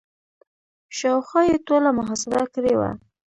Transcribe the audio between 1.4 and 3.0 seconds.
یې ټوله محاصره کړې وه.